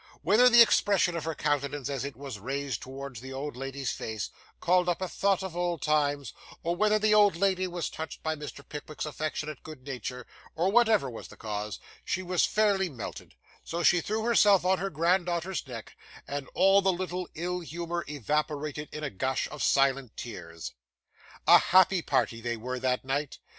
Whether 0.23 0.49
the 0.49 0.63
expression 0.63 1.15
of 1.15 1.25
her 1.25 1.35
countenance, 1.35 1.87
as 1.87 2.03
it 2.03 2.15
was 2.15 2.39
raised 2.39 2.81
towards 2.81 3.21
the 3.21 3.31
old 3.31 3.55
lady's 3.55 3.91
face, 3.91 4.31
called 4.59 4.89
up 4.89 4.99
a 4.99 5.07
thought 5.07 5.43
of 5.43 5.55
old 5.55 5.83
times, 5.83 6.33
or 6.63 6.75
whether 6.75 6.97
the 6.97 7.13
old 7.13 7.35
lady 7.35 7.67
was 7.67 7.87
touched 7.87 8.23
by 8.23 8.35
Mr. 8.35 8.67
Pickwick's 8.67 9.05
affectionate 9.05 9.61
good 9.61 9.83
nature, 9.85 10.25
or 10.55 10.71
whatever 10.71 11.07
was 11.07 11.27
the 11.27 11.37
cause, 11.37 11.79
she 12.03 12.23
was 12.23 12.45
fairly 12.45 12.89
melted; 12.89 13.35
so 13.63 13.83
she 13.83 14.01
threw 14.01 14.23
herself 14.23 14.65
on 14.65 14.79
her 14.79 14.89
granddaughter's 14.89 15.67
neck, 15.67 15.95
and 16.27 16.49
all 16.55 16.81
the 16.81 16.91
little 16.91 17.29
ill 17.35 17.59
humour 17.59 18.03
evaporated 18.07 18.89
in 18.91 19.03
a 19.03 19.11
gush 19.11 19.47
of 19.51 19.61
silent 19.61 20.17
tears. 20.17 20.71
A 21.45 21.59
happy 21.59 22.01
party 22.01 22.41
they 22.41 22.57
were, 22.57 22.79
that 22.79 23.05
night. 23.05 23.37